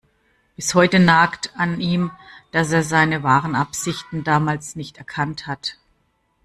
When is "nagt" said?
0.99-1.55